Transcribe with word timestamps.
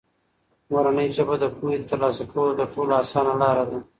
مورنۍ 0.71 1.07
ژبه 1.17 1.35
د 1.43 1.45
پوهې 1.55 1.75
د 1.79 1.83
ترلاسه 1.89 2.23
کولو 2.31 2.57
تر 2.59 2.67
ټولو 2.73 2.93
اسانه 3.03 3.33
لاره 3.41 3.65
ده. 3.69 3.79